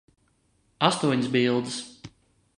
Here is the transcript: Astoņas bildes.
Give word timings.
Astoņas 0.87 1.29
bildes. 1.37 1.79